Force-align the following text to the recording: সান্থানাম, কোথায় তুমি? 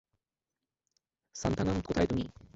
সান্থানাম, 1.35 1.77
কোথায় 1.85 2.07
তুমি? 2.07 2.25